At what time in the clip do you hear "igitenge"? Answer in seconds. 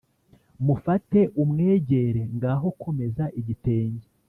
3.39-4.05